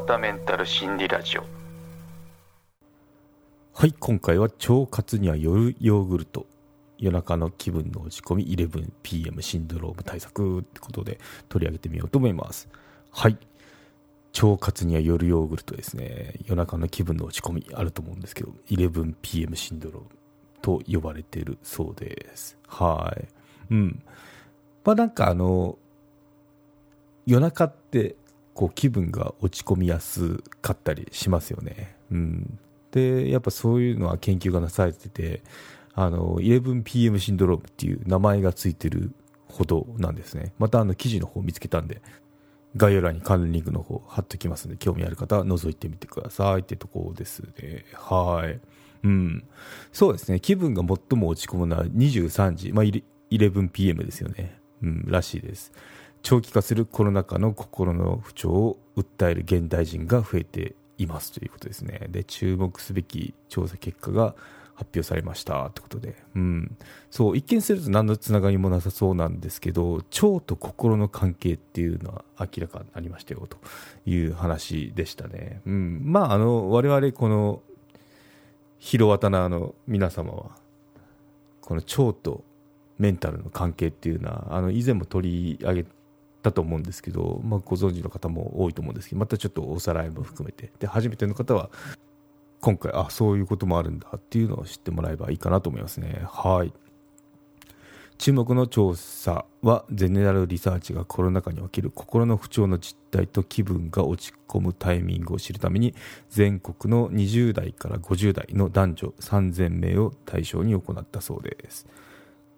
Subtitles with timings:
[0.00, 1.44] 綿メンタル心理ラジオ。
[3.74, 6.46] はい今回は腸活には夜ヨーグルト
[6.98, 11.18] 夜中の気分の落ち込み 11pm シンドローム対策ってことで
[11.48, 12.68] 取り上げてみようと思います。
[13.10, 13.38] はい。
[14.42, 16.34] 腸活には夜ヨーグルトですね。
[16.46, 20.08] 夜中の気分の落ち込みあると思うんですけど 11pm シンドローム
[20.62, 22.56] と呼ばれてるそうです。
[22.66, 23.28] はい。
[23.74, 24.02] うん。
[24.82, 25.76] まあなんかあの
[27.26, 28.16] 夜中って
[28.60, 31.96] こう気分が落ち込みやすかったりしますよね。
[32.12, 32.58] うん、
[32.92, 35.42] でやっぱそういうのは研究がなされてて
[35.94, 39.12] あの 11PM シンドロームっていう名前がついてる
[39.46, 40.52] ほどなんですね。
[40.58, 42.02] またあの記事の方見つけたんで
[42.76, 47.86] 概要欄に関連リンクの方貼っときますので興味ある方は覗いてみてくださいってところですね。
[47.94, 48.60] はい。
[49.04, 49.42] うん。
[49.90, 50.38] そうですね。
[50.38, 52.84] 気分が最も落ち込むのは23時、まあ、
[53.30, 54.60] 11PM ですよね。
[54.82, 55.72] うん、らしいです。
[56.22, 62.06] 長期化するコロナ禍の心の不調を訴える現代人が増えていますということですね。
[62.10, 64.34] で、注目すべき調査結果が
[64.80, 65.66] 発表されました。
[65.66, 66.76] ってことで、うん、
[67.10, 70.04] そう一見すると何のつながりもなさそうなんですけど腸
[70.40, 73.58] と心の関係っていうのは明らかになりましたよと
[74.06, 77.60] いう話でしたね、うん、まああの我々この
[78.78, 80.50] 広渡のの皆様は
[81.60, 82.42] この腸と
[82.98, 85.86] メンタルの関係っていうのはあの以前も取り上げ
[86.42, 90.72] だと思うんですけど、まあ、ご存知の方も多いと思うんですけどまたちょっとおさらいも含めて。
[90.78, 91.70] で初めての方は
[92.60, 96.22] 今回あそういうこともあるんだっていうのを知ってもらえばいいかなと思いますね。
[96.26, 96.72] はい。
[98.20, 105.94] 注目の調査はゼネラルリサーチがコロナ禍における心の不調の実態と気分が落ち込むタイミングを知るために
[106.28, 111.86] 全国の20代から50代の男女3000名を対象に行ったそうです。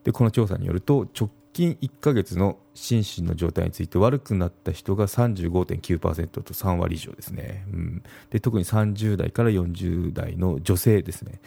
[0.05, 11.41] でこの調査によると直近1ヶ月の心身の状態について悪くなった人が35.9%と3割以上ですね、うん、で特に30代から40代の女性ですね。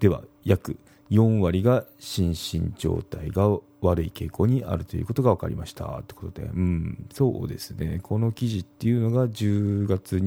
[0.00, 0.78] では約
[1.10, 3.48] 4割が心身状態が
[3.80, 6.02] 悪い傾向にあるということが分かりました。
[6.06, 8.00] ということで、うん、そうですね。
[8.02, 10.18] この記事っていうのが10月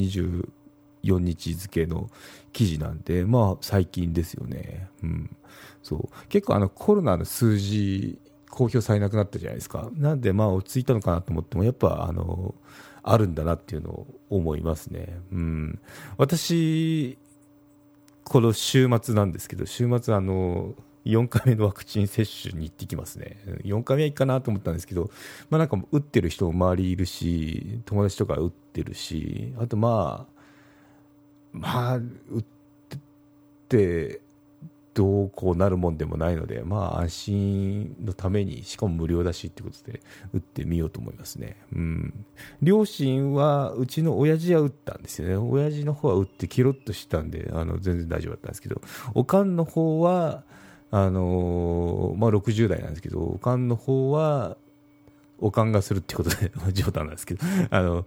[1.02, 2.10] 4日付の
[2.52, 5.36] 記事なんで、まあ、最近ですよね、うん、
[5.82, 8.18] そう結構あのコロナの数字
[8.52, 9.88] 公表されなくなったじゃないですか。
[9.94, 12.54] なんで、まあ、落ち着いたのかなと思っても、やっぱ、あの、
[13.02, 15.18] あるんだなっていうのを思いますね。
[15.32, 15.80] うん。
[16.18, 17.16] 私、
[18.24, 20.74] この週末なんですけど、週末、あの、
[21.06, 23.38] 4回目のワクチン接種に行ってきますね。
[23.64, 25.10] 4回目はいいかなと思ったんですけど、
[25.48, 30.41] まあなんか打ってる人も周りいるし、友達とか打ってるし、あとまあ、
[31.52, 32.00] まあ、打
[32.38, 32.44] っ
[33.68, 34.20] て、
[34.94, 40.00] どうこうなるもんでもないので、まあ、安心のために、しかも無料だしってことで、
[40.34, 41.56] 打ってみようと思いますね。
[41.74, 42.26] うん。
[42.60, 45.36] 両親は、うちの親父は打ったんですよね。
[45.36, 48.82] 親父の方は打ってキロッとしたんで、あの、全然大丈夫だったんですけど、
[49.14, 50.44] おかんの方は、
[50.90, 54.58] あのー、まあ、60代なんですけど、おかんの方は、
[55.42, 58.06] おかんがするってことで 冗談なんですけどあの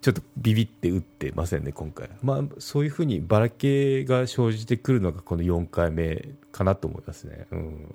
[0.00, 7.46] ちょっとビビって打ってませんね、今回、まあ、そういうふうにばらけが生じてくるのがこの4回目かなと思いますね。
[7.50, 7.94] うん、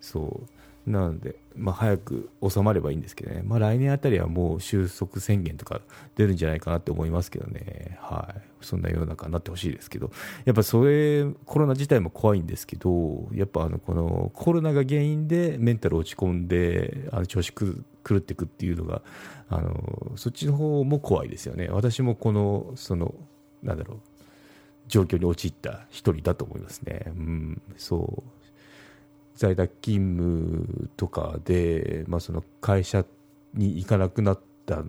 [0.00, 0.48] そう。
[0.86, 5.80] なので、まあ、早く収まればいいんですけどね、まあ、来年あたりはもう収束宣言とか
[6.16, 10.10] 出るんじゃないかなって思いますけどね、はい、そんな世の中になってほしいですけど、
[10.44, 17.66] やっぱそれ、コロナ自体も怖いんですけど、やっぱあのこのコロナが原因でメンタル落ち込んで、あの調子狂
[18.16, 19.02] っていくっていうのが、
[19.48, 23.14] あのそっちの方も怖いですよね、私もこの、その、
[23.62, 23.98] なんだろう、
[24.88, 27.04] 状況に陥った一人だと思いますね。
[27.06, 28.41] うん、そう。
[29.34, 33.04] 在宅勤務とかで、まあ、その会社
[33.54, 34.84] に行かなくなった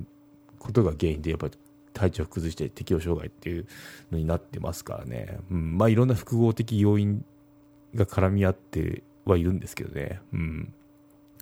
[0.60, 1.54] ことが原因でやっぱり
[1.94, 3.66] 体調を崩して適応障害っていう
[4.12, 7.24] のになってますからね、うんまあ、いろんな複合的要因
[7.96, 10.74] が絡み合ってはいるんですけどね、うん、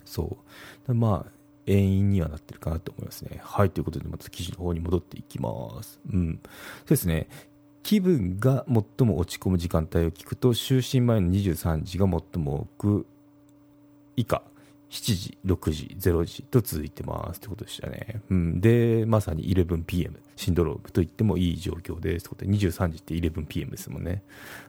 [0.04, 0.38] そ
[0.86, 1.32] うまあ
[1.66, 3.40] 遠因にはなってるかなと思いますね。
[3.42, 6.00] はい、ということで、また記事の方に戻っていきます。
[6.12, 6.40] うん。
[6.42, 7.28] そうですね。
[7.82, 13.06] 気分が最も落ち込む時間帯を聞くと就寝前の23時が最も多く
[14.16, 14.42] 以下
[14.92, 18.20] 7時、6時、0時と続いてますってことでしたね。
[18.28, 24.22] うん、で、まさに 11pm シンドロームと言ってもいい状況ですってことで、23時って 11pm ですもんね。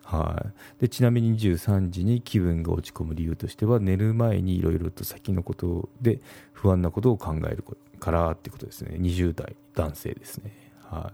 [0.06, 0.46] は
[0.80, 0.82] い。
[0.82, 6.22] で、ちなみに23時に気分が落ち込む理由としては、寝る前にいろいろと先のことで
[6.54, 7.66] 不安なことを考える
[8.00, 8.96] からってことですね。
[8.98, 10.73] 20代男性ですね。
[10.90, 11.12] は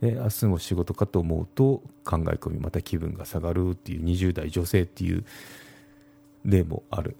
[0.00, 0.06] い。
[0.06, 5.24] で明日も仕事かと思うと考え込みまた気分が下がるっていう20代女性っていう
[6.44, 7.16] 例もある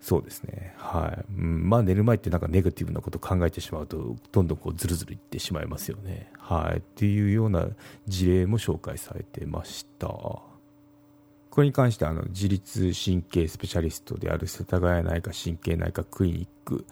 [0.00, 0.74] そうですね。
[0.78, 1.24] はい。
[1.36, 6.30] うん、まあ寝る前ってなんかネガティブなことを考えてしまうと、どんどんこうずるずるいってしまいますよね。
[6.38, 6.78] はい。
[6.78, 7.66] っていうような
[8.06, 10.06] 事例も紹介されてました。
[10.06, 16.86] これに関してあの自律神経スペシャリストである世田谷内科神経内科クリニック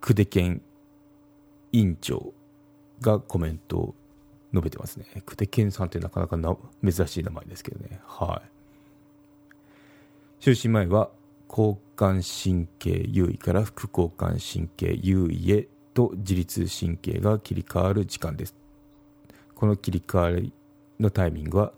[0.00, 0.60] 久手健
[1.70, 2.32] 院長
[3.02, 3.94] がコメントを
[4.54, 5.06] 述べてますね。
[5.26, 8.00] 久手健さんってなかなかな珍しい名前ですけどね。
[8.06, 8.50] はい。
[10.40, 11.10] 就寝前は
[11.48, 18.54] 交感神経優位から副交感神経優位へと自律神経が切り替わる時間です。
[19.54, 20.52] この切り替わり
[20.98, 21.72] のタイミングは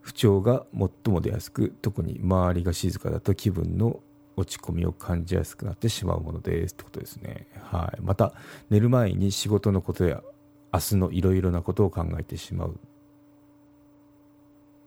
[0.00, 4.00] 不調が最も出やすく特に周りが静かだと気分の
[4.38, 8.34] 落ち込みを感じやすくなってしまうものですってことですね、はい、また
[8.70, 10.22] 寝る前に仕事のことや
[10.72, 12.78] 明日のいろいろなことを考えてしまう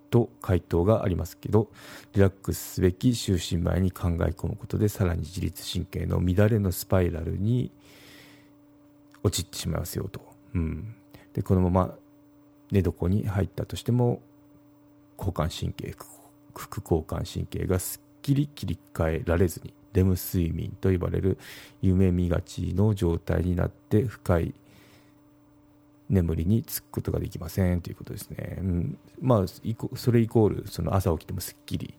[0.09, 1.69] と回答がありますけど
[2.13, 7.71] リラックスすべき就寝前に考え込むことでさらに自律神経の乱れのスパイラルに
[9.24, 10.21] 陥ってしまいますよと、
[10.56, 10.95] うん、
[11.33, 11.95] でこのまま
[12.71, 14.21] 寝床に入ったとしても
[15.18, 15.94] 交感神経
[16.56, 21.38] 副交感神経がすっきり切り替えられずにレム睡眠と呼ばれる
[21.81, 24.53] 夢見がちの状態になって深い
[26.09, 29.45] 眠りにつくことができませんということですね、うん、まあ
[29.95, 31.94] それイコールその朝起きてもすっきり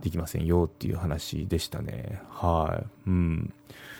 [0.00, 2.20] できませんよっていう話でしたね。
[2.30, 3.52] はい、うん、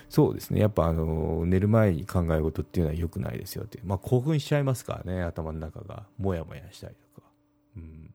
[0.09, 0.61] そうですね。
[0.61, 6.05] やっぱあの寝る前に考え事っていうのは良くないですよって、まあ、興奮しちゃいますからね頭の中が。
[6.19, 7.27] もやもやしたりとか、
[7.77, 8.15] うん、